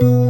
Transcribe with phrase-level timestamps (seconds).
[0.00, 0.23] 那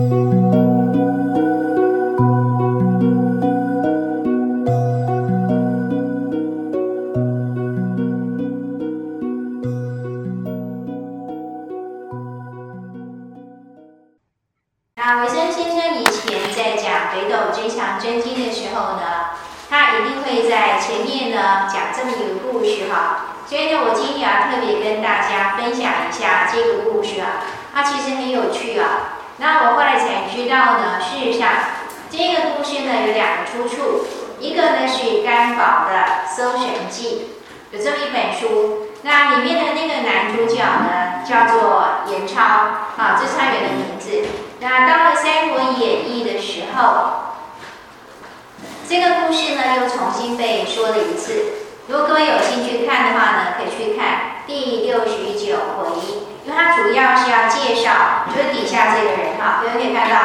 [57.16, 60.16] 是要介绍，就是底下这个人哈，各位可以看到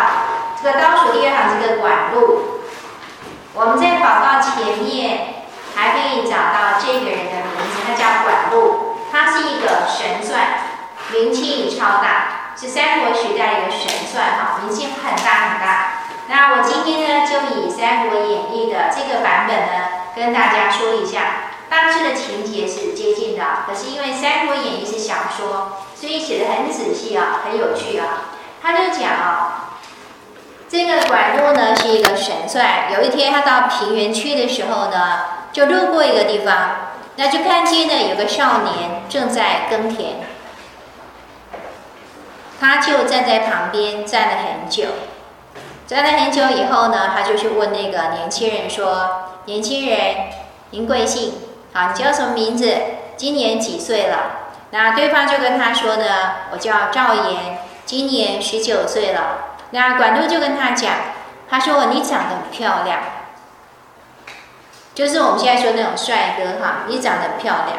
[0.61, 2.59] 这个倒数第二行这个管路。
[3.53, 10.39] 我们在广告前面还可以找到这个人的名字，他叫管路，他是一个神算，
[11.11, 15.91] 名气超大，是三国时代的一个神算哈，名气很大很大。
[16.27, 21.21] 那我今天呢，就以《三国演义》的这个版本呢，跟大家说一下。
[21.69, 28.31] 大致的情节是接近的，可是因为《三国演义》是小说，所以写的很仔细啊，很有趣啊。
[28.61, 29.77] 他就讲啊，
[30.69, 35.19] 这个管路呢是一个神算，有一天他到平原区的时候呢，
[35.51, 40.17] 就路过一个地方，那就看见呢有个少年正在耕田，
[42.59, 44.85] 他就站在旁边站了很久，
[45.87, 50.15] 站了很久以后呢，他就去问那个年轻人说：“年轻人，
[50.71, 51.33] 您贵姓？”
[51.73, 52.73] 好，你叫什么名字？
[53.15, 54.38] 今年几岁了？
[54.71, 56.05] 那对方就跟他说呢，
[56.51, 59.55] 我叫赵岩，今年十九岁了。
[59.71, 60.93] 那管路就跟他讲，
[61.49, 62.99] 他说你长得漂亮，
[64.93, 67.77] 就是我们现在说那种帅哥哈，你长得漂亮，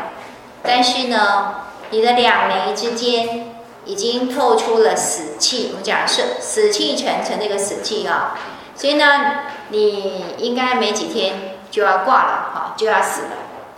[0.63, 1.55] 但是呢，
[1.91, 8.37] 你的两眉之间已经透出了死气，我们讲是死气沉沉那个死气啊，
[8.75, 13.29] 所以呢，你应该没几天就要挂了，哈，就要死了。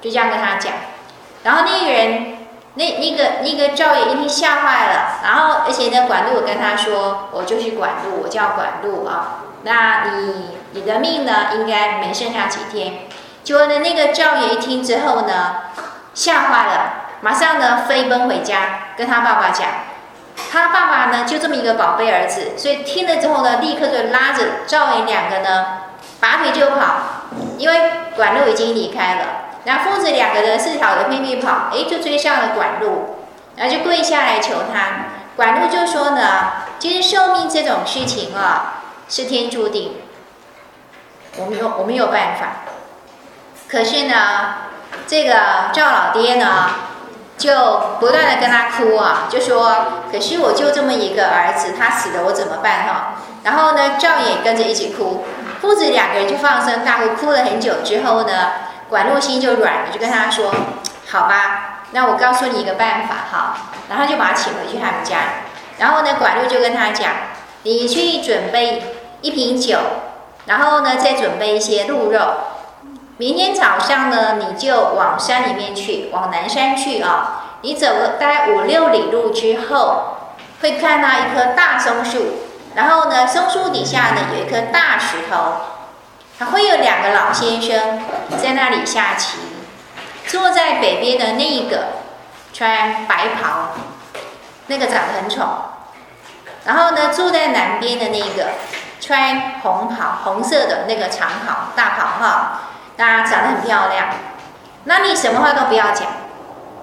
[0.00, 0.72] 就这样跟他讲，
[1.44, 2.31] 然后那个人，
[2.74, 13.00] 那那个那个赵爷一听吓坏了，然后而且呢，管路跟他说，我就是管路，我叫管路啊，那你你的命呢，应该没剩下几天。
[13.44, 15.56] 结果呢，那个赵爷一听之后呢，
[16.14, 19.68] 吓坏了，马上呢飞奔回家，跟他爸爸讲，
[20.50, 25.66] 他爸爸呢就这么一个宝贝儿子，所以听了之后呢，立刻就拉着赵爷两个呢，
[26.20, 26.94] 拔腿就跑，
[27.58, 29.24] 因为管路已经离开了。
[29.64, 33.16] 然后父子两个人是跑的拼命跑，哎，就追上了管路，
[33.54, 35.06] 然后就跪下来求他。
[35.36, 39.98] 管路就说呢，其实寿命这种事情啊，是天注定，
[41.36, 42.64] 我没有我没有办法。
[43.68, 44.54] 可是呢，
[45.06, 46.70] 这个赵老爹呢，
[47.38, 53.14] 就不断的跟他哭啊，就说，可是我就这么一个儿子，他死了我怎么办哈？
[53.44, 55.24] 然后呢，赵也跟着一起哭，
[55.60, 58.50] 父子两个人就放声大哭，哭了很久之后呢。
[58.92, 60.54] 管路心就软了，就跟他说
[61.08, 63.56] ：“好吧，那我告诉你一个办法哈。”
[63.88, 65.16] 然后就把他请回去他们家。
[65.78, 67.10] 然后呢，管路就跟他讲
[67.64, 68.82] ：“你去准备
[69.22, 69.78] 一瓶酒，
[70.44, 72.20] 然后呢，再准备一些鹿肉。
[73.16, 77.44] 明天早上呢，你就往山里面去，往南山去啊。
[77.62, 80.18] 你走了大概五六里路之后，
[80.60, 82.42] 会看到一棵大松树。
[82.74, 85.54] 然后呢，松树底下呢，有一颗大石头。”
[86.46, 88.02] 会有两个老先生
[88.42, 89.38] 在那里下棋，
[90.26, 91.88] 坐在北边的那一个
[92.52, 93.70] 穿白袍，
[94.66, 95.42] 那个长得很丑。
[96.64, 98.52] 然后呢，坐在南边的那个
[99.00, 102.60] 穿红袍，红色的那个长袍大袍哈，
[102.96, 104.08] 大家长得很漂亮。
[104.84, 106.06] 那你什么话都不要讲，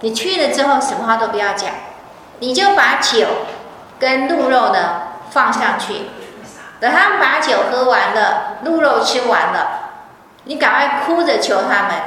[0.02, 1.72] 你去了之后什么话都不要讲，
[2.40, 3.26] 你就把酒
[4.00, 6.10] 跟鹿肉呢放上去。
[6.80, 9.90] 等他们把酒喝完了，鹿肉吃完了，
[10.46, 12.02] 你赶快哭着求他们，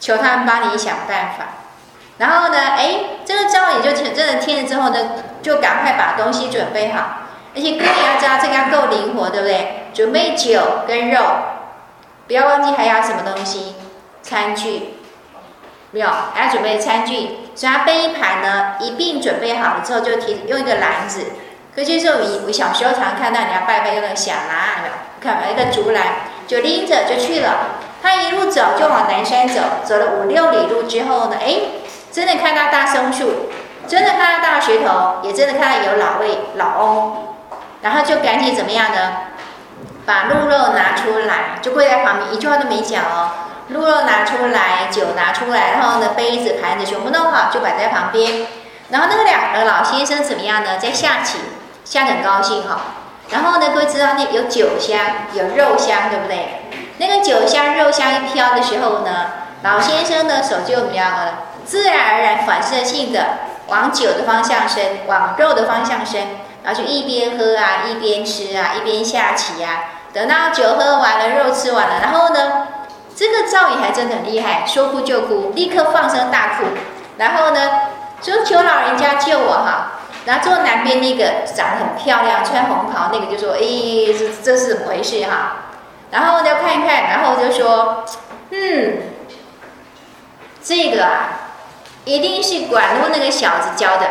[0.00, 1.44] 求他们帮你想办法。
[2.18, 4.98] 然后呢，哎，这个招也就真的听了之后呢，
[5.40, 7.18] 就赶快把东西准备好。
[7.54, 9.90] 而且各位要知道，这个要够灵活，对不对？
[9.94, 11.20] 准备酒跟肉，
[12.26, 13.74] 不要忘记还要什么东西，
[14.22, 14.94] 餐具，
[15.92, 17.38] 没有，还要准备餐具。
[17.54, 21.24] 所以他背一盘呢，一并准备好了之后，就提用一个篮子。
[21.74, 24.94] 可就是我我小时候常看到人家拜拜用那个小篮，有没有？
[25.22, 26.02] 看一个竹篮，
[26.46, 27.78] 就拎着就去了。
[28.02, 31.56] 他一路走就往南山走，走了五六里路之后呢，哎，
[32.10, 33.50] 真的看到大松树，
[33.86, 37.34] 真的看到大石头，也真的看到有老魏老翁，
[37.82, 39.12] 然后就赶紧怎么样呢？
[40.06, 43.30] 把鹿肉拿出来，就跪在旁边，一句话都没讲哦。
[43.68, 48.46] 鹿肉拿出来，酒拿出来，然后呢，杯子、盘子全部弄好，就摆在旁边。
[48.88, 50.78] 然后那个两个老先生怎么样呢？
[50.78, 51.38] 在下棋，
[51.90, 52.80] 下得很高兴哈。
[53.30, 54.98] 然后呢，各位知道那有酒香，
[55.32, 56.62] 有肉香，对不对？
[56.98, 59.26] 那个酒香、肉香一飘的时候呢，
[59.62, 61.32] 老先生的手就怎么样呢？
[61.66, 66.20] 自然而然、反射性的往酒的方向伸，往肉的方向伸，
[66.62, 69.84] 然后就一边喝啊，一边吃啊，一边下棋啊。
[70.12, 72.68] 等到酒喝完了，肉吃完了，然后呢，
[73.16, 76.66] 这个赵云还真的很厉害，说哭就哭，立刻放声大哭。
[77.16, 77.60] 然后呢，
[78.22, 79.92] 说求老人家救我哈。
[80.26, 85.56] 然后坐南边那个长得很漂亮，穿红袍那个就说：“哎，这这是怎么回事哈？”
[86.12, 88.04] 然后就，看一看，然后就说
[88.50, 88.98] ：“嗯，
[90.62, 91.28] 这个啊，
[92.04, 94.08] 一定是管路那个小子教的。”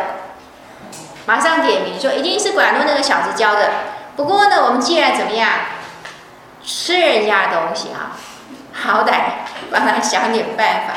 [1.26, 3.70] 马上点名说：“一定是管路那个小子教的。”
[4.16, 5.48] 不过呢，我们既然怎么样，
[6.64, 8.12] 吃人家东西哈，
[8.72, 9.12] 好歹
[9.70, 10.94] 帮他想点办法。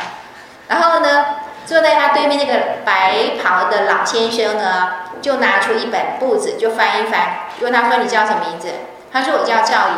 [0.67, 1.25] 然后呢，
[1.65, 4.89] 坐在他对面那个白袍的老先生呢，
[5.21, 8.69] 就拿出一本簿子，就翻一翻，问他说：“你叫什么名字？”
[9.11, 9.95] 他说：“我叫赵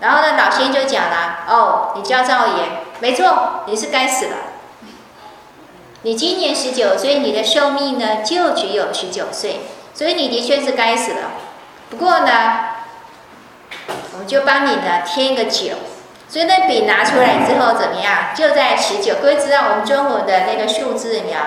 [0.00, 2.68] 然后呢，老先生就讲了：“哦，你叫赵岩，
[3.00, 4.36] 没错，你是该死了。
[6.02, 9.60] 你今年十九岁，你的寿命呢就只有十九岁，
[9.94, 11.30] 所以你的确是该死了。
[11.90, 12.68] 不过呢，
[14.12, 15.74] 我们就帮你呢添一个九。
[16.32, 18.28] 所以那笔拿出来之后怎么样？
[18.34, 19.16] 就在十九。
[19.20, 21.42] 各位知道我们中国的那个数字怎么样？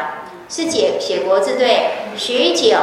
[0.48, 2.78] 是写写国字对，十九，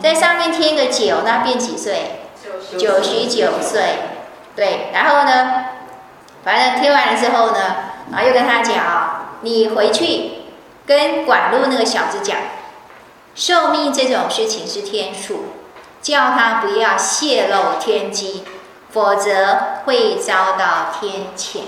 [0.00, 2.20] 在上面添个九，那变几岁？
[2.78, 3.82] 九十九岁。
[4.54, 5.64] 对，然后呢，
[6.44, 7.58] 反正添完了之后呢，
[8.12, 10.30] 然后又跟他讲，你回去
[10.86, 12.36] 跟管路那个小子讲，
[13.34, 15.54] 寿命这种事情是天数，
[16.00, 18.44] 叫他不要泄露天机，
[18.90, 21.58] 否则会遭到天谴。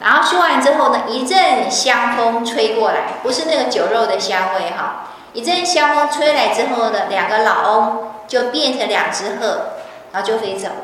[0.00, 9.70] 然后说完之后呢，一阵香风吹过来，不是那个酒肉的香味哈，一阵香风吹来之后呢，两个老翁就变成两只鹤，
[10.12, 10.74] 然后就飞走了。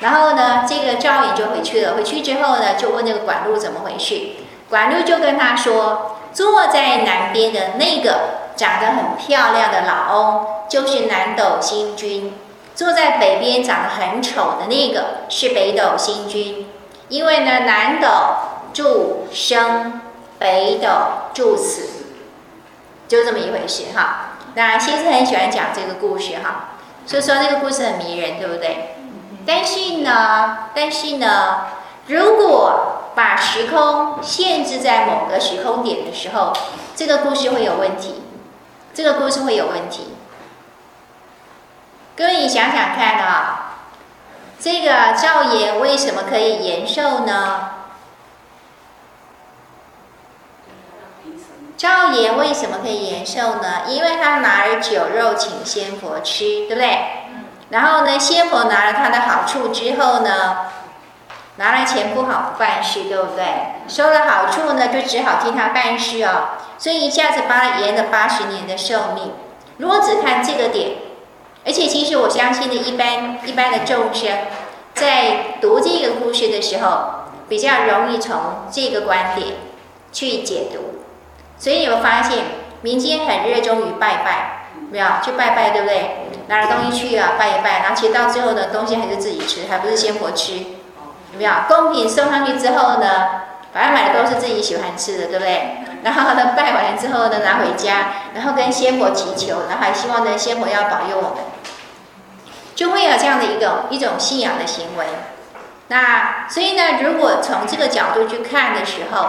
[0.00, 1.94] 然后呢，这个赵颖就回去了。
[1.94, 4.32] 回去之后呢，就问那个管路怎么回事。
[4.68, 8.20] 管路就跟他说，坐在南边的那个
[8.56, 12.32] 长得很漂亮的老翁，就是南斗星君；
[12.74, 16.66] 坐在北边长得很丑的那个是北斗星君。
[17.08, 18.08] 因为呢，南斗
[18.72, 20.00] 助生，
[20.38, 20.88] 北斗
[21.34, 22.06] 助死，
[23.06, 24.38] 就这么一回事哈。
[24.54, 26.70] 那先生很喜欢讲这个故事哈，
[27.04, 28.94] 所以说这个故事很迷人，对不对？
[29.44, 31.66] 但是呢，但是呢，
[32.06, 36.54] 如果把时空限制在某个时空点的时候，
[36.96, 38.22] 这个故事会有问题。
[38.94, 40.14] 这个故事会有问题。
[42.14, 43.78] 各位，你想想看啊，
[44.60, 47.70] 这个赵爷为什么可以延寿呢？
[51.78, 53.84] 赵爷为什么可以延寿呢？
[53.88, 56.98] 因为他拿了酒肉请仙佛吃，对不对？
[57.70, 60.66] 然后呢，仙佛拿了他的好处之后呢，
[61.56, 63.46] 拿了钱不好办事，对不对？
[63.88, 66.58] 收了好处呢，就只好替他办事哦。
[66.76, 69.32] 所以一下子帮他延了八十年的寿命。
[69.78, 70.90] 如果只看这个点，
[71.64, 74.30] 而且其实我相信呢，一般一般的众生
[74.94, 78.36] 在读这个故事的时候，比较容易从
[78.70, 79.54] 这个观点
[80.12, 81.04] 去解读。
[81.58, 82.38] 所以你会发现，
[82.80, 86.16] 民间很热衷于拜拜，没有去拜拜，对不对？
[86.48, 91.52] 拿了东西去啊，拜一拜，然后其实到最后呢，东西还是自己吃，还不是仙佛吃，有没有？
[91.68, 93.06] 贡品送上去之后呢，
[93.72, 95.76] 反正买的都是自己喜欢吃的，对不对？
[96.02, 101.44] 然后呢，拜完之后呢，拿回家，然后跟仙佛祈求，然后还希望呢，仙佛要保佑我们，
[102.82, 105.06] 就会有这样的一种一种信仰的行为。
[105.86, 109.28] 那所以呢，如果从这个角度去看的时候，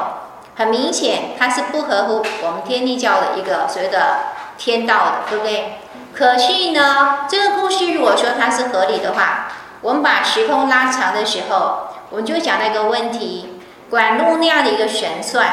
[0.55, 4.21] 很明显它是不合乎我们天地教的一个所谓的
[4.57, 5.77] 天道的，对不对？
[6.15, 9.49] 可是呢，这个故事如果说它是合理的话，
[9.81, 15.47] 我们把时空拉长的时候，我们就讲到一个问题：管路那样的一个神算，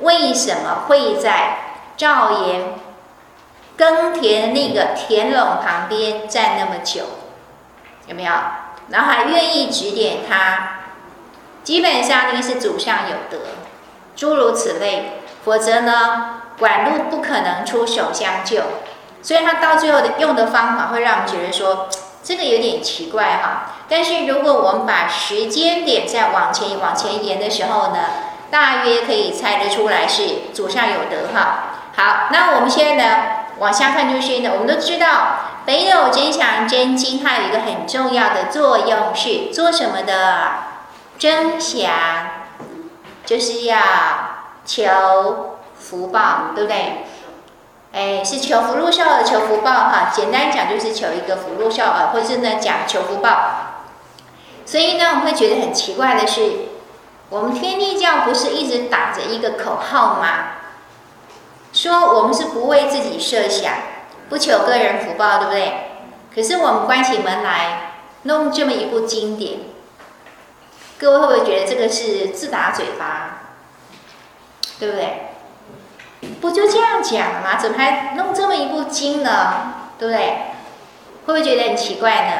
[0.00, 1.58] 为什么会在
[1.98, 2.72] 赵岩
[3.76, 7.02] 耕田那个田垄旁边站那么久？
[8.06, 8.32] 有没有？
[8.90, 10.70] 然后还愿意指点他？
[11.62, 13.44] 基本上那个是祖上有德，
[14.14, 18.60] 诸如此类，否则呢，管路不可能出手相救。
[19.22, 21.88] 所以他到最后的用的方法会让我们觉得说
[22.22, 23.72] 这个有点奇怪哈。
[23.88, 28.00] 但是如果我们把时间点再往前往前延的时候呢，
[28.50, 31.70] 大约可以猜得出来是祖上有德哈。
[31.96, 33.22] 好，那我们现在呢
[33.58, 35.06] 往下看就是呢，我们都知道
[35.64, 40.74] 北斗真强真经它有一个很重要的作用是做什么的？
[41.16, 41.90] 真祥，
[43.24, 43.78] 就是要
[44.66, 47.04] 求福报，对不对？
[47.92, 50.10] 哎，是求福禄寿的求福报哈。
[50.12, 53.28] 简单讲就是求一个福禄寿啊，或者是呢讲求福报。
[54.66, 56.52] 所以呢，我们会觉得很奇怪的是，
[57.30, 60.26] 我们天地教不是一直打着一个口号吗？
[61.74, 63.74] 说我们是不为自己设想，
[64.28, 65.72] 不求个人福报，对不对？
[66.32, 69.58] 可是我们关起门来弄这么一部经典，
[70.98, 73.40] 各位会不会觉得这个是自打嘴巴？
[74.78, 75.30] 对不对？
[76.40, 77.56] 不就这样讲吗？
[77.58, 79.74] 怎么还弄这么一部经呢？
[79.98, 80.26] 对不对？
[81.26, 82.36] 会不会觉得很奇怪呢？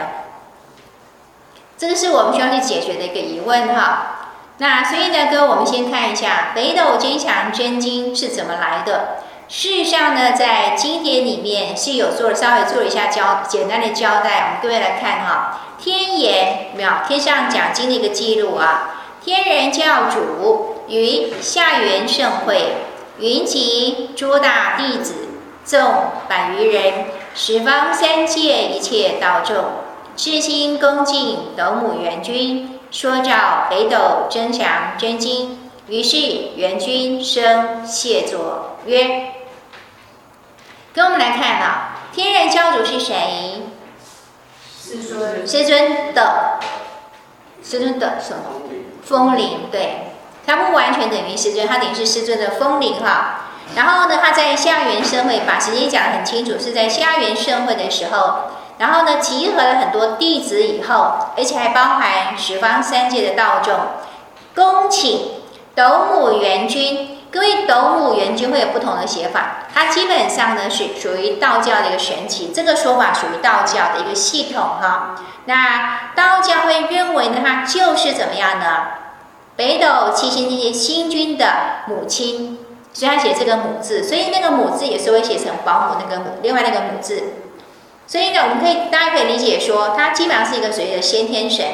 [1.76, 4.13] 这个是我们需要去解决的一个疑问哈。
[4.58, 9.18] 那所以呢，哥，我们先看一下《北斗增强真经》是怎么来的。
[9.48, 14.46] 事实上呢，在经典里面是有做稍微做了一下交简单的交代。
[14.46, 19.02] 我们各位来看哈，天言没有天上讲经的一个记录啊。
[19.24, 22.74] 天人教主于下元盛会，
[23.18, 25.28] 云集诸大弟子，
[25.64, 25.80] 众
[26.28, 29.56] 百余人，十方三界一切道众。
[30.16, 35.68] 至心恭敬斗母元君，说照北斗真强真经。
[35.88, 36.16] 于是
[36.54, 39.32] 元君生谢作曰
[40.94, 43.64] ：“跟我们来看啊，天人教主是谁？
[44.80, 45.44] 师尊。
[45.44, 46.60] 师尊的，
[47.64, 48.62] 师尊的什么？
[49.04, 49.68] 风铃。
[49.72, 50.12] 对，
[50.46, 53.40] 他不完全等于师尊，他等于是师尊的风铃哈。
[53.74, 63.74] 然后呢，他在下元盛会把时间讲得很清楚，是在下元盛会的时候。”然后呢，集合了很多弟子以后，而且还包含十方三界的道众，
[64.54, 65.30] 恭请
[65.74, 67.10] 斗母元君。
[67.30, 75.16] 各位，斗母元君会有不同的写法，它基本上呢是属于道教的一个神奇，这个说法属于道教的一个系统哈。
[75.46, 78.66] 那道教会认为呢，它就是怎么样呢？
[79.56, 81.46] 北斗七星这些星君的
[81.86, 82.58] 母亲，
[82.92, 87.22] 所以他写这个母字，所以那个母字也是会写成保姆那个母，另外那个母字。
[88.06, 91.66] 所以呢，我们可以大家可以理解说，它基本上是一个所谓的先天神。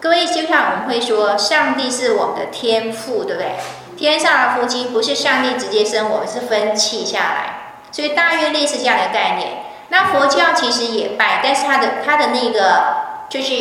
[0.00, 3.56] 各位，就像我们会说，上帝是我们的天父，对不对？
[3.96, 9.64] 天上的夫妻不是上帝直接生我们，是分气下来，所以大约类似这样的概念。
[9.88, 12.94] 那佛教其实也拜，但是它的它的那个
[13.28, 13.52] 就是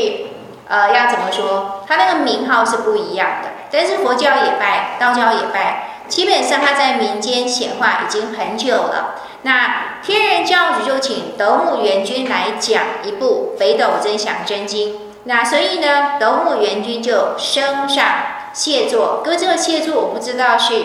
[0.67, 1.83] 呃，要怎么说？
[1.87, 3.49] 它那个名号是不一样的。
[3.71, 9.15] 但是佛教也拜，道教也拜，基本上它在民间显化已经很久了。
[9.43, 18.05] 那天人教主就请斗母元君来讲一部《北斗真想真经》，那所以呢，斗母元君就升上
[18.51, 19.21] 谢座。
[19.23, 20.83] 各位，这个谢座我不知道是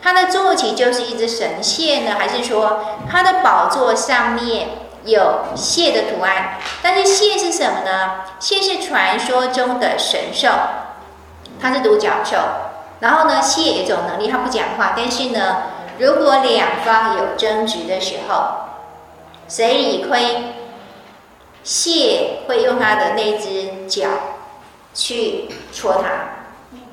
[0.00, 4.68] 他的坐骑就是一只神蟹呢，还是说他的宝座上面
[5.04, 6.56] 有蟹的图案？
[6.80, 8.20] 但是蟹是什么呢？
[8.38, 10.48] 蟹是传说中的神兽，
[11.60, 12.36] 它是独角兽。
[13.00, 15.56] 然后呢，蟹有一种能力，它不讲话，但是呢。
[15.98, 18.50] 如果两方有争执的时候，
[19.48, 20.54] 谁理亏？
[21.64, 24.08] 蟹会用它的那只脚
[24.94, 26.08] 去戳它，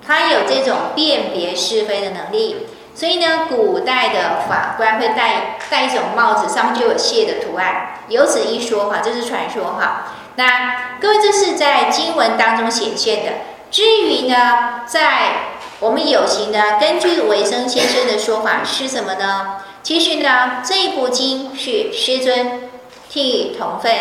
[0.06, 2.68] 它有这种辨别是非的能力。
[2.94, 8.00] 所以呢，古代的法官会戴戴一种帽子，上面就有蟹的图案。
[8.10, 10.08] 有此一说哈，这是传说哈。
[10.36, 13.32] 那各位，这是在经文当中显现的。
[13.70, 19.58] 至于呢，在我们有形呢，根据维生先生的说法是什么呢？
[19.84, 22.70] 其实呢，这一部经是师尊
[23.10, 23.94] 替同分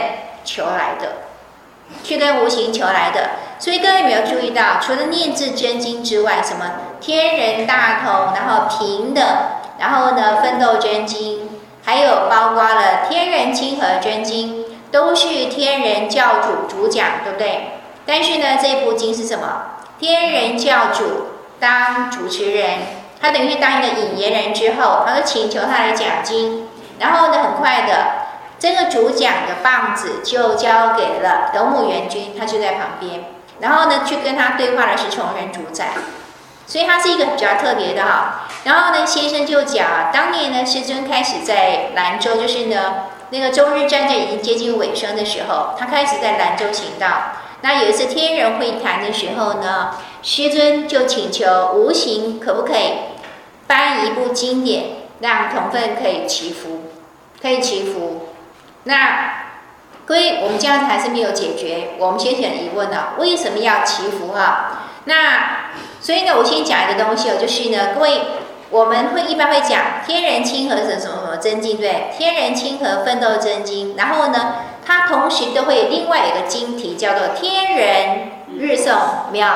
[0.44, 1.24] 求来的，
[2.04, 3.30] 去跟无形求来的。
[3.58, 6.64] 所以各位有没有注意到，除了念字真经之外，什么
[7.00, 9.24] 天人大同，然后平等，
[9.80, 11.50] 然后呢，奋斗真经，
[11.84, 17.80] 还有包括了天人亲和真经，都是天人教主主讲，对不对？
[18.06, 19.64] 但是呢，这部经是什么？
[19.98, 21.33] 天人教主。
[21.64, 22.80] 当主持人，
[23.22, 26.68] 他等于是当一个引言人之后，他就请求他来讲经，
[26.98, 28.26] 然后呢，很快的，
[28.58, 33.24] 这个主讲的棒子就交给了斗母元君，他就在旁边，
[33.60, 35.86] 然后呢，去跟他对话的是崇仁主宰，
[36.66, 38.42] 所以他是一个比较特别的哈。
[38.64, 47.08] 然后呢，先生就讲，当年呢，师尊开始在兰州，就是呢，那个中日战争已经接近尾声的时候，他开始在兰州行道。
[47.64, 49.92] 那有一次天人会谈的时候呢，
[50.22, 52.92] 师尊就请求无形可不可以
[53.66, 54.84] 搬一部经典，
[55.20, 56.82] 让同分可以祈福，
[57.40, 58.28] 可以祈福。
[58.82, 59.46] 那
[60.04, 63.14] 各位，我们这样子还是没有解决我们先前的疑问呢、啊？
[63.18, 64.90] 为什么要祈福哈？
[65.06, 65.70] 那
[66.02, 68.20] 所以呢，我先讲一个东西哦，就是呢，各位
[68.68, 71.78] 我们会一般会讲天人亲和什么什么什么真经？
[71.78, 73.96] 对，天人亲和奋斗真经。
[73.96, 74.56] 然后呢，
[74.86, 79.48] 它同时都会有另外一个经题叫做天人日诵，没有？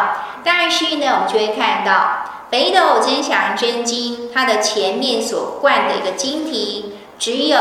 [0.45, 7.59] 但是呢，我们就会看到北斗增祥真经，它的前面所冠的一个经题只有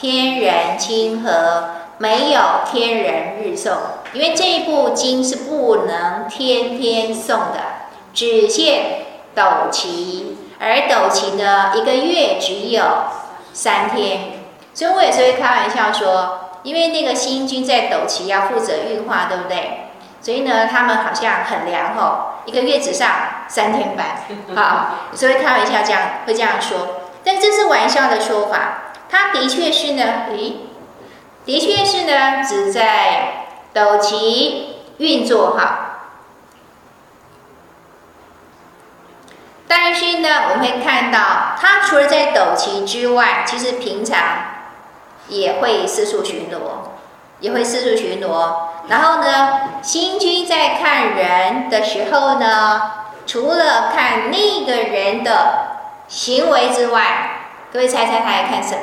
[0.00, 1.64] 天人亲和，
[1.98, 2.40] 没有
[2.70, 3.72] 天人日诵，
[4.14, 7.60] 因为这一部经是不能天天诵的，
[8.14, 9.04] 只限
[9.34, 10.38] 斗期。
[10.58, 12.84] 而斗期呢，一个月只有
[13.52, 14.34] 三天，
[14.72, 19.88] 所以我有时候会开玩笑说，因为那个新君在斗旗要负责运化，对不对？
[20.20, 23.10] 所以呢，他们好像很凉哦，一个月只上
[23.48, 24.22] 三天班，
[24.54, 30.58] 好，所以开玩笑这样会这样说，但这是玩笑的说法，它的确是呢，诶，
[31.44, 35.88] 的确是呢，只在斗旗运作哈。
[39.66, 44.18] 但是呢，我们会看到，他除了在斗旗之外，其实平常
[45.28, 46.58] 也会四处巡逻，
[47.40, 48.54] 也会四处巡逻。
[48.88, 52.82] 然后呢，新君在看人的时候呢，
[53.26, 57.40] 除了看那个人的行为之外，
[57.72, 58.82] 各位猜猜他还看什么？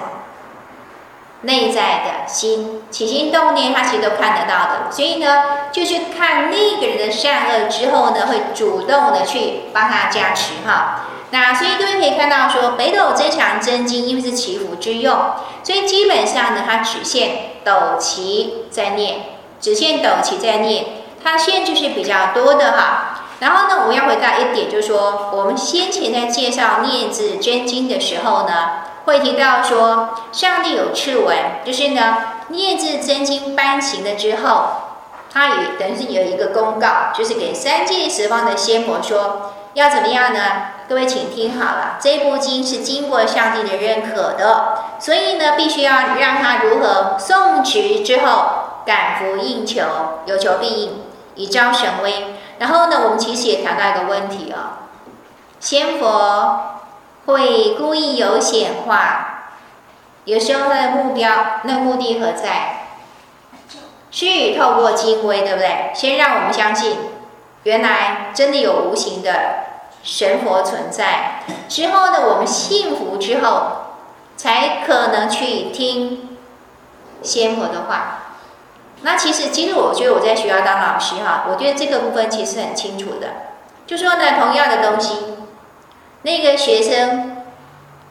[1.41, 4.91] 内在的心起心动念，他其实都看得到的。
[4.91, 11.05] 所以呢，就是看那个人的善恶之后呢，会主动的去帮他加持哈。
[11.31, 15.17] 那所以各位可以看到说，北斗增祥真经因为是祈福之用，
[15.63, 19.21] 所以基本上呢，它只限斗期在念，
[19.61, 20.85] 只限斗期在念，
[21.23, 23.23] 它限制是比较多的哈。
[23.39, 28.88] 然后呢，我要回答一点，就是说，我们先前在介绍念字真经的时候呢。
[29.05, 32.17] 会提到说，上帝有敕文，就是呢，
[32.49, 34.65] 念字真经颁行了之后，
[35.33, 40.39] 他也等于是有一个公告，就是给三界十方的仙佛说，要怎么样呢？
[40.87, 49.81] 各位请听好了，这部经是经过上帝的认可的，所以呢，必须要让他如何诵持之后，感福应求，
[50.25, 51.03] 有求必应，
[51.35, 52.35] 以昭神威。
[52.59, 54.63] 然后呢，我们其实也谈到一个问题啊、哦，
[55.59, 56.78] 仙佛。
[57.31, 59.51] 会故意有显化，
[60.25, 62.75] 有时候他的目标、那、目的何在？
[64.11, 65.91] 是透过经威，对不对？
[65.93, 66.97] 先让我们相信，
[67.63, 69.31] 原来真的有无形的
[70.01, 71.43] 神佛存在。
[71.67, 73.93] 之后呢，我们信服之后，
[74.35, 76.37] 才可能去听
[77.21, 78.33] 仙佛的话。
[79.03, 83.27] 那其实，其实我觉得我在学校当老师哈，我觉得这个部分其实很清楚的。
[83.85, 85.38] 就说呢，同样的东西。
[86.23, 87.43] 那个学生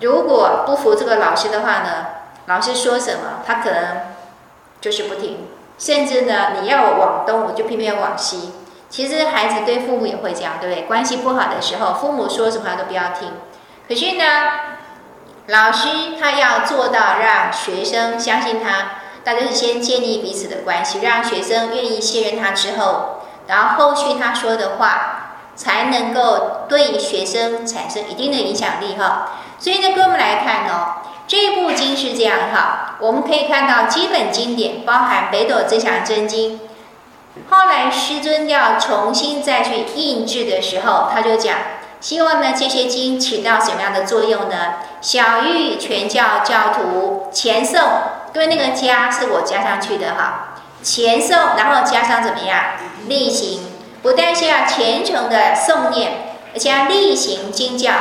[0.00, 2.06] 如果不服这个老师的话呢，
[2.46, 3.82] 老师说什么，他可能
[4.80, 8.52] 就是不听，甚至呢，你要往东，我就偏偏往西。
[8.88, 10.84] 其实孩子对父母也会这样，对不对？
[10.84, 13.32] 关系不好的时候，父母说什么都不要听。
[13.86, 14.24] 可是呢，
[15.48, 25.24] 老师他要做到让学生相信他，大家是先建立彼此的关系，让学生愿意信任他之后，然后后续他说的话。
[25.58, 36.60] 才能够对学生产生一定的影响力哈，所以呢，跟我们来看哦，这部经是这样哈，我们可以看到基本经典包含北斗增祥真经，
[37.50, 41.56] 后来师尊要重新再去印制的时候，他就讲，
[42.00, 44.74] 希望呢这些经起到什么样的作用呢？
[45.00, 47.82] 小玉全教教徒虔诵，
[48.32, 52.60] 因为那个加是我加上去的哈，虔诵，然后加上怎么样？
[53.08, 53.67] 力行。
[54.02, 57.92] 不但是要虔诚的诵念，而且要例行经教，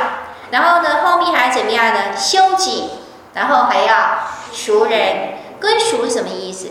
[0.50, 2.16] 然后呢，后面还怎么样呢？
[2.16, 2.90] 修己，
[3.34, 4.20] 然后还要
[4.52, 5.34] 熟人。
[5.60, 6.68] 跟熟是什么意思？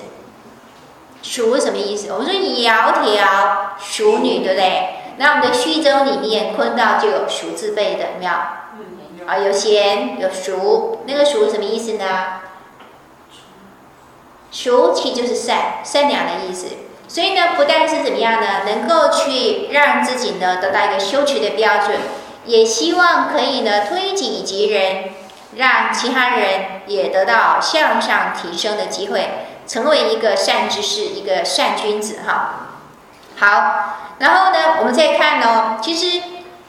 [1.22, 2.10] 熟是什么意思？
[2.13, 3.20] 我们说窈窕
[3.78, 4.90] 淑女，对不对？
[5.18, 8.32] 那我们的序宗里面，坤道就有熟字辈的，有没有？
[9.28, 12.06] 啊，有贤有熟，那个熟什么意思呢？
[14.50, 16.68] 熟其实就是善，善良的意思。
[17.08, 21.98] 所以呢，不但是怎么样呢，能够去让自己呢得到一个修持的标准，
[22.46, 25.06] 也希望可以呢推己及人，
[25.56, 29.30] 让其他人也得到向上提升的机会，
[29.65, 32.67] 成为一个善知识，一个善君子哈。
[33.39, 36.22] 好，然后呢，我们再看哦，其实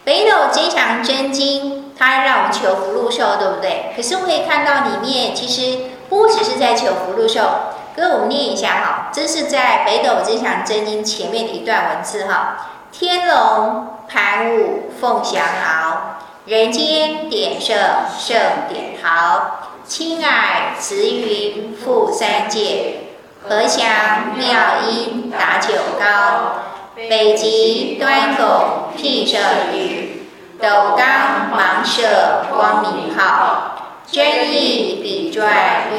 [0.05, 3.92] 北斗增祥真经，它让我们求福禄寿，对不对？
[3.96, 7.67] 可是我们可以看到里面，其实不只是在求福禄寿。
[7.98, 12.70] 跟我们念一下哈，这是在《北斗真祥真经》前面的一段文字哈。
[12.92, 17.74] 天龙盘舞凤翔号，人间点舍
[18.16, 23.00] 胜点桃，青霭慈云覆三界，
[23.42, 26.62] 和祥妙音达九高，
[26.94, 29.38] 北极端拱辟舍
[29.74, 30.28] 宇，
[30.61, 35.42] 斗刚芒射光明号，真意笔篆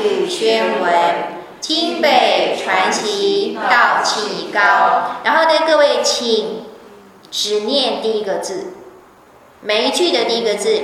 [0.01, 0.91] 玉宣文，
[1.69, 5.19] 经北传奇道气高。
[5.23, 6.65] 然后呢，各位请
[7.29, 8.73] 只念第一个字，
[9.61, 10.81] 每一句的第一个字：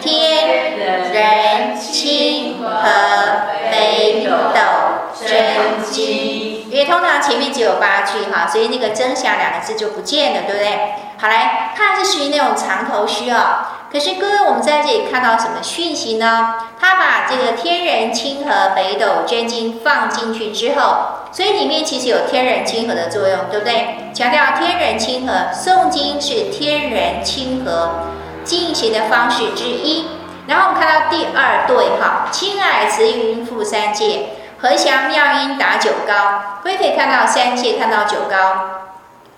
[0.00, 0.78] 天
[1.12, 6.70] 人亲和北斗真经。
[6.70, 10.94] 因为通常前面只有八句哈，所以那个“真祥”两个字就不见了，对不对？
[11.18, 13.77] 好来，它是属于那种长头诗啊。
[13.90, 16.56] 可是各位，我们在这里看到什么讯息呢？
[16.78, 20.96] 他把这个“天人亲和北斗真经”放进去之后，
[21.32, 24.10] 所以里面其实有天人亲和的作用，对不对？
[24.12, 28.08] 强调天人亲和，诵经是天人亲和
[28.44, 30.06] 进行的方式之一。
[30.46, 34.26] 然后我们看到第二对哈，清霭慈云覆三界，
[34.60, 36.58] 和祥妙音达九高。
[36.62, 38.36] 各位可以看到三界，看到九高。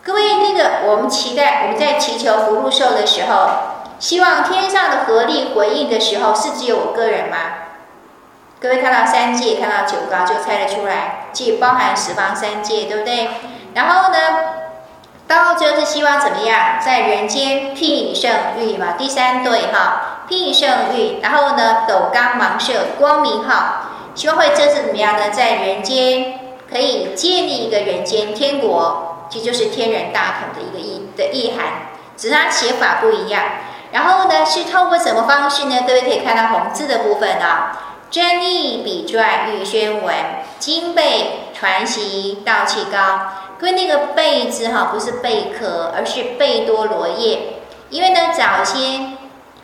[0.03, 3.79] 各位，那个我们期待我们在祈求福禄寿的时候。
[4.01, 7.37] 希望天上的合力回应的时候，是只有我个人吗？
[8.59, 13.29] 各位看到三界，看到九高，就猜得出来，既包含十方三界，对不对？
[13.75, 14.19] 然后呢，
[15.29, 16.81] 到最后是希望怎么样？
[16.83, 21.21] 在人间辟圣域嘛，第三对哈，辟圣域。
[21.23, 25.29] 然后呢，斗刚芒射光明哈，希望会这是怎么样呢？
[25.29, 33.43] 在人间可以建立一个人间天国，其实就是天人大同的一个意的意涵，只是它写法不一样。
[33.93, 35.81] 然后呢，是透过什么方式呢？
[35.87, 37.77] 各位可以看到红字的部分啊，
[38.11, 40.15] 真义笔篆玉宣文，
[40.59, 42.99] 金贝传习道气高。
[43.59, 47.61] 各位那个贝字哈，不是贝壳，而是贝多罗叶。
[47.91, 49.19] 因为呢，早先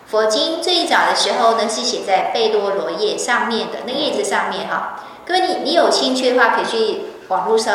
[0.07, 5.01] 佛经最早的时候呢，是写在贝多罗叶上面的那叶子上面哈。
[5.25, 7.71] 各位你你有兴趣的话，可以去网络搜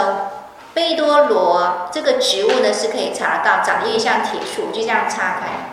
[0.73, 5.70] 贝多罗这个植物呢，是可以查到，长得有点像铁树，就这样插开。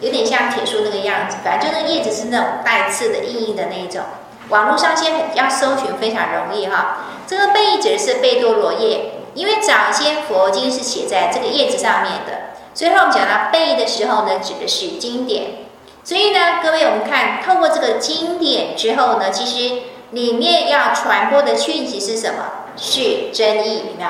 [0.00, 4.02] 有点像铁树那个样子，反正就那个叶子是那种带刺的、硬硬的那一种。
[4.48, 6.98] 网络上现在要搜寻非常容易哈。
[7.26, 15.66] 这个贝指的是贝多罗叶，因为早先佛经是写在这个叶子上面的，所以后我们讲到贝的时候呢，指的是经典。
[16.04, 22.44] 所以呢，各位我们看透过这个经典之后呢，其实里面要传播的讯息是什么？
[22.76, 24.08] 是真义，有没有？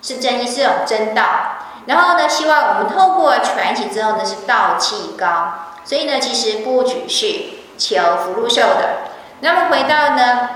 [0.00, 1.24] 是真义，是这种真道。
[1.86, 5.66] 然后呢，希望我们透过传习之后呢，是道气高。
[5.82, 7.26] 所以呢，其实不只是
[7.78, 9.08] 求福禄寿的。
[9.40, 10.48] 那么回到呢，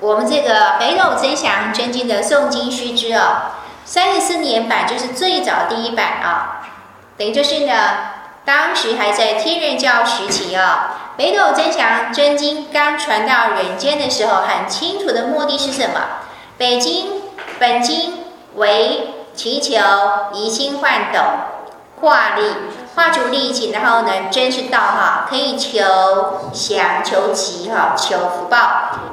[0.00, 3.52] 我们这个《北斗增祥真经》的诵经须知哦，
[3.84, 6.66] 三十四年版就是最早第一版啊。
[7.18, 7.74] 等于就是呢，
[8.44, 16.00] 当时还在天人教时期啊，《北斗增祥真经》刚传到人间的时候，很清楚的目的是什么？
[16.56, 17.22] 北经
[17.60, 19.14] 本经为。
[19.38, 19.78] 祈求
[20.32, 21.20] 移心换斗，
[22.00, 22.56] 化力
[22.96, 25.80] 化出力气，然后呢，真是道哈，可以求
[26.52, 28.58] 祥求吉哈，求福报，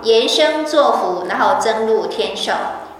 [0.02, 2.54] 延生作福，然后增入天寿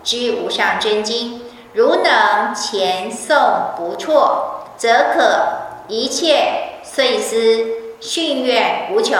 [0.04, 1.42] 知无上真经。
[1.74, 5.48] 如能前诵不辍，则可
[5.88, 7.66] 一切遂思
[8.00, 9.18] 训愿无穷。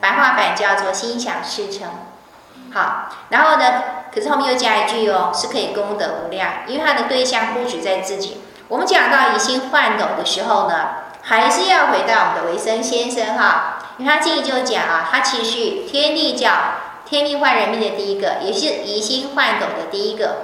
[0.00, 1.88] 白话版叫做心想事成。
[2.72, 3.64] 好，然后呢？
[4.14, 8.42] 可是后面又加一句哦，是可以功德无量，因为他的对象不止在自己。
[8.68, 10.88] 我们讲到移心换斗的时候呢，
[11.22, 16.50] 还是要回到我们的维生先生哈，因为他这里就讲啊，他其实天地教
[17.06, 20.36] 天命换人命的第一个，也是移心换斗的第一个。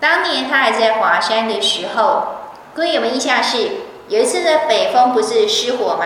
[0.00, 2.26] 当年他还在华山的时候，
[2.74, 3.58] 各位有没有印象是？
[3.58, 3.70] 是
[4.08, 6.04] 有一次呢，北峰不是失火吗？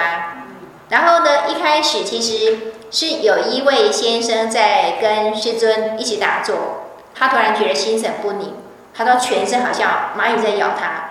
[0.88, 6.77] 然后呢，一开始其实是有一位先生在跟师尊一起打坐。
[7.18, 8.54] 他突然觉得心神不宁，
[8.94, 11.10] 他说全身好像蚂蚁在咬他，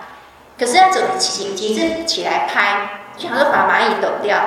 [0.58, 4.38] 可是他走起急着起来拍，就想说把蚂蚁抖掉，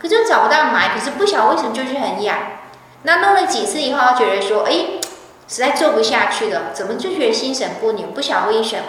[0.00, 2.38] 可是找不到蚂蚁，可是不晓得为什么就是很痒。
[3.02, 5.00] 那弄了几次以后，他觉得说，哎，
[5.48, 8.12] 实在做不下去了，怎么就觉得心神不宁？
[8.12, 8.84] 不晓得为什么。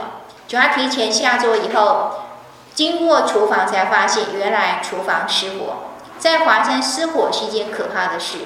[0.47, 2.11] 就他提前下桌以后，
[2.73, 5.75] 经过厨房才发现，原来厨房失火。
[6.17, 8.39] 在华山失火是一件可怕的事，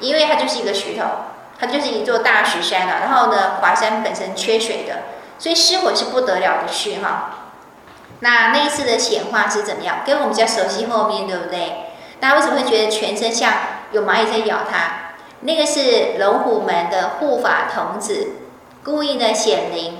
[0.00, 1.04] 因为它就是一个石头。
[1.58, 5.02] 它就是一座大石山了，然后呢，华山本身缺水的，
[5.38, 7.30] 所以失火是不得了的事哈。
[8.20, 9.98] 那那一次的显化是怎么样？
[10.06, 11.84] 跟我们比较熟悉后面对不对？
[12.20, 13.52] 大家为什么会觉得全身像
[13.92, 15.14] 有蚂蚁在咬它？
[15.40, 18.36] 那个是龙虎门的护法童子
[18.84, 19.98] 故意的显灵，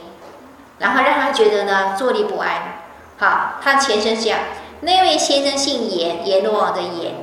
[0.79, 2.83] 然后让他觉得呢坐立不安。
[3.19, 4.41] 好，他前身是这样，
[4.81, 7.15] 那位先生姓阎，阎罗王的阎，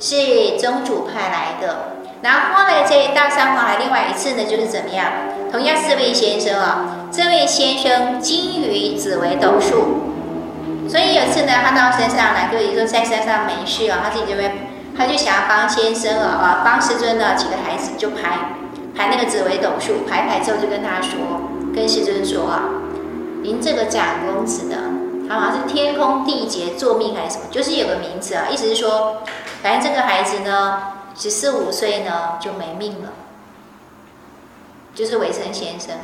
[0.00, 2.01] 是宗主派来的。
[2.22, 5.06] 然后后来在大山华海另外一次呢，就是怎么样？
[5.50, 14.50] 同样四位先生啊、这位先生精于紫微斗数，所以有次呢，他到山上来，就也说在山上没事啊、他自己就会
[14.96, 18.54] 他就想要帮先生啊，帮师尊呢几个孩子就排
[18.96, 21.18] 排那个紫微斗数，排排之后就跟他说，
[21.74, 22.62] 跟师尊说啊，
[23.42, 24.76] 您这个长公子呢，
[25.28, 29.22] 他好像是天空地劫坐命还是什么，就是有个名字啊，意思是说，
[29.62, 30.78] 反正这个孩子呢，
[31.16, 33.12] 十四五岁呢就没命了，
[34.94, 35.96] 就是维生先生。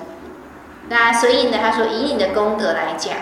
[0.88, 3.14] 那所以呢，他说以你的功德来讲，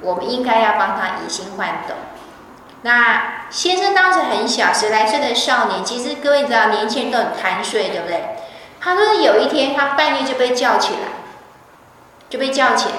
[0.00, 1.94] 我们应该要帮他移心换斗。
[2.82, 8.36] 那先生当时很小，十来岁的少年，其实各位知道，年轻人都很贪睡，对不对？
[8.80, 11.00] 他说有一天他半夜就被叫起来，
[12.30, 12.94] 就被叫起来，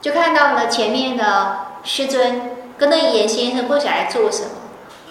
[0.00, 4.50] 就看到了前面的师尊跟那严先生不晓得做什么。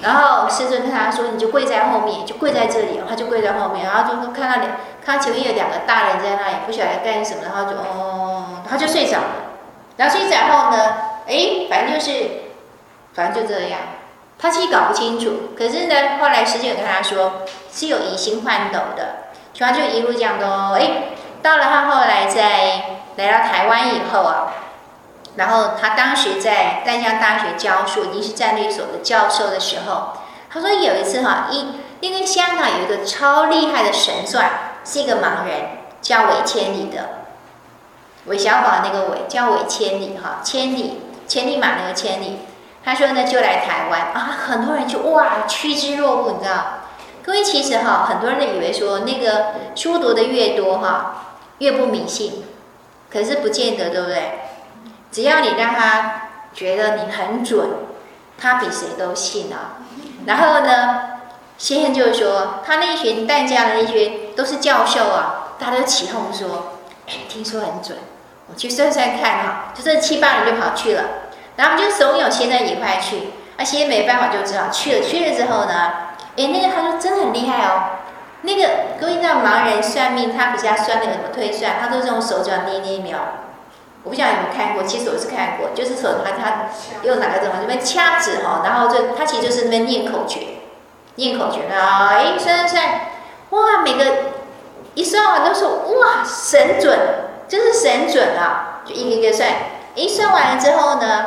[0.02, 9.36] 然后师尊跟他说：“你就跪在后面，就跪在这里。”他就跪在后面，然后就看到两，看到前面有两个大人在那里，不晓得干什么，然后就哦，他就睡着了。
[9.98, 10.96] 然后睡着后呢，
[11.28, 12.12] 哎，反正就是，
[13.14, 13.80] 反正就这样，
[14.38, 15.50] 他其实搞不清楚。
[15.58, 20.76] 可是呢，后来师尊有跟他说是有移星换斗的，所以他就一路这样的。
[20.76, 20.92] 哎，
[21.42, 22.84] 到了他后来在
[23.16, 24.54] 来到台湾以后啊。
[25.38, 30.17] 然后他当时在淡江大学教书，已经是战略所的教授的时候，
[30.50, 34.50] 他说有一次哈，一因为香港有一个超厉害的神算，
[34.84, 37.10] 是一个盲人，叫韦千里的，
[38.26, 42.39] 韦小宝那个韦叫韦千里哈，千里千里马那个千里，
[42.84, 46.65] 他说呢就来台湾啊，很多人就哇趋之若鹜，你知道？
[47.23, 52.45] 各位其实哈，很多人都以为说那个书读的越多哈，越不迷信，
[53.12, 54.39] 可是不见得，对不对？
[55.17, 57.67] 只要你让他觉得你很准，
[58.39, 59.82] 他比谁都信啊。
[60.27, 60.99] 然后呢，
[61.58, 66.73] 先生就说，他那群淡江的那群都是教授啊，大家都起哄说
[67.10, 67.97] ：“哎，听说很准，
[68.47, 71.03] 我去算算看哈。”就这七八人就跑去了，
[71.56, 73.30] 然后就怂恿先生一块去。
[73.58, 75.01] 那先生没办法，就只好去了。
[75.03, 75.93] 去了之后呢，
[76.36, 77.89] 哎，那个他说真的很厉害哦。
[78.43, 78.69] 那个
[79.01, 83.17] 各位知道盲人算命，他不是要算那个什么推算，他都是用手脚捏捏描。
[84.08, 86.70] 我不晓得有没有看过，其实我是看过，就是说他他
[87.04, 90.39] 用哪个怎么这边掐指哈，然后就他其实就是那边念口诀，
[91.15, 93.02] 念口诀啊，哎算算算，
[93.50, 94.06] 哇每个
[94.93, 96.98] 一算完都说哇神准，
[97.50, 99.50] 就是神准啊，就一个一个算，
[99.93, 101.26] 一算完了之后呢，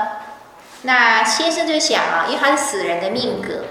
[0.80, 3.64] 那先生就想啊，因为他是死人的命格，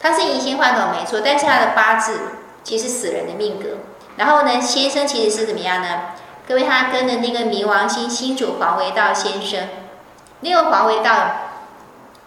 [0.00, 2.18] 他是移星换斗没错，但是他的八字
[2.64, 3.78] 其实死人的命格，
[4.16, 5.88] 然后呢先生其实是怎么样呢？
[6.48, 9.68] 各位，他跟的那个冥王星星主黄维道先生，
[10.40, 11.12] 那个黄维道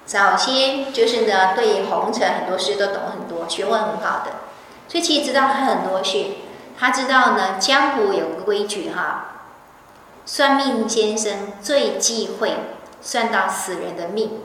[0.06, 4.32] 早先就是呢，对红尘很多事都懂很多，学问很好的，
[4.88, 6.26] 所以其实知道他很多事。
[6.78, 9.28] 他知道呢，江湖有个规矩哈，
[10.26, 12.54] 算命先生最忌讳
[13.02, 14.42] 算到死人的命。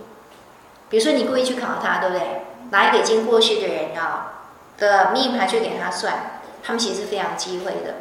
[0.88, 2.46] 比如说你故意去考他，对不对？
[2.70, 4.32] 拿一个已经过世的人啊
[4.78, 7.94] 的命盘去给他算，他们其实是非常忌讳的。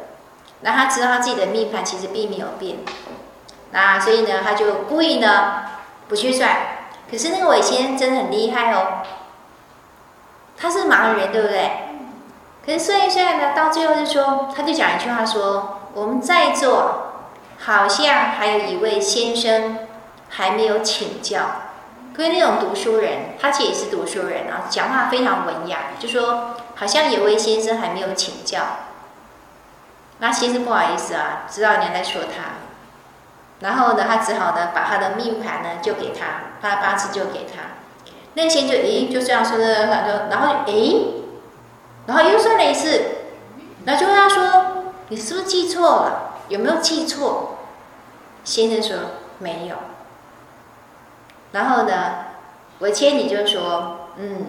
[0.62, 2.76] 那他知道他自己的命盘其实并没有变，
[3.72, 5.62] 那所以呢，他就故意呢
[6.08, 6.56] 不去算。
[7.10, 9.02] 可是那个韦先生真的很厉害哦，
[10.56, 11.70] 他是盲人，对不对？
[12.64, 17.14] 可是算一算呢，到最后就说，他就讲一句话说：“我们在座
[17.58, 19.78] 好像还有一位先生
[20.28, 21.40] 还没有请教。”
[22.18, 28.60] 因为那种读书人，他其实也是读书人啊，讲话非常文雅，就说好像有位先生还没有请教。
[30.20, 32.60] 那先生不好意思啊，知道人家在说他，
[33.60, 37.62] 然后呢，他只好呢把他的命盘呢就给他，他的八字就给他。
[38.34, 41.24] 那先就咦就这样说的，他说，然后诶，
[42.06, 43.02] 然后又算了一次，
[43.86, 46.34] 然后就问他说：“你是不是记错了？
[46.48, 47.58] 有没有记错？”
[48.44, 48.96] 先生说
[49.40, 49.76] ：“没有。”
[51.52, 52.26] 然后呢，
[52.78, 54.46] 我千里就说：“嗯，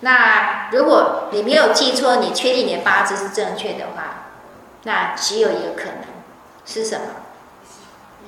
[0.00, 4.24] 那如果你没有记错，你确定你的八字是正确的话。”
[4.86, 6.04] 那只有一个可能，
[6.64, 7.06] 是什么？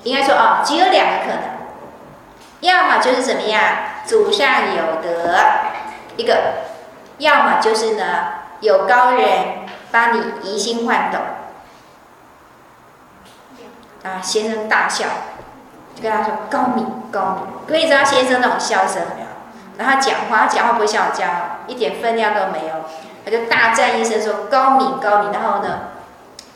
[0.03, 1.41] 应该说哦，只有两个可能，
[2.59, 3.61] 要么就是怎么样，
[4.05, 5.39] 祖上有德，
[6.17, 6.33] 一个；
[7.19, 8.03] 要么就是呢，
[8.59, 11.19] 有高人帮你移星换斗。
[14.03, 15.05] 啊，先生大笑，
[15.95, 19.27] 就跟他说：“高明，高明。”可以知道先生那种笑声没有？
[19.77, 22.73] 然后讲话，讲话不会像我这样，一点分量都没有，
[23.23, 25.88] 他就大赞一声说：“高明，高明。”然后呢？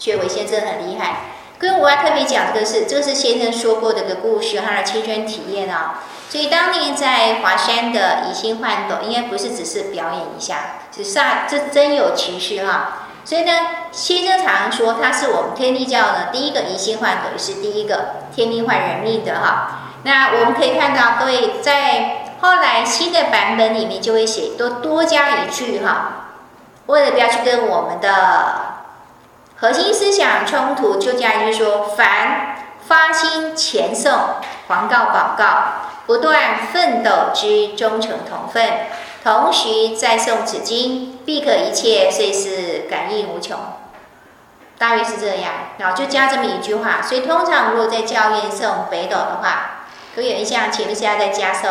[0.04, 1.16] 觉得韦先生很厉害，
[1.58, 6.04] 跟我要特别讲这个是，这是先生说过的一个故事，他的亲身体验啊。
[6.28, 13.08] 所以当年在华山的移星换斗，应该不是只是表演一下，是煞，这真有其事哈。
[13.24, 13.52] 所以呢，
[13.94, 19.94] 先生常说他是我们天地教的第一个移星换斗，是第一个天地换人命的哈。
[20.04, 26.26] 那我们可以看到，各位在后来新的版本里面就会写多多加一句哈，
[26.88, 28.73] 为了不要去跟我们的
[29.64, 34.12] 核心思想冲突，就加一句说：凡发心虔诵、
[34.68, 35.46] 黄告、广告，
[36.06, 38.62] 不断奋斗之忠诚同分，
[39.24, 43.58] 同时再诵此经，必可一切遂是感应无穷。
[44.78, 47.02] 大约是这样，然后就加这么一句话。
[47.02, 51.70] 所以通常如果在教院诵北斗的话，都有印象前面是要再加诵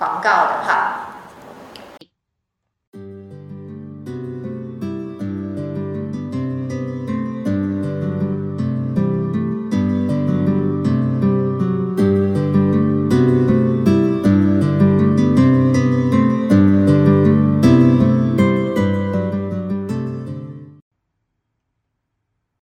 [0.00, 1.07] 黄告的哈。